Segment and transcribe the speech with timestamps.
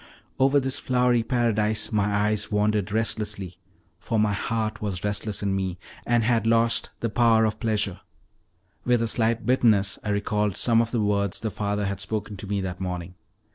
[0.39, 3.57] Over this flowery paradise my eyes wandered restlessly,
[3.99, 5.77] for my heart was restless in me,
[6.07, 7.99] and had lost the power of pleasure.
[8.83, 12.47] With a slight bitterness I recalled some of the words the father had spoken to
[12.47, 13.13] me that morning.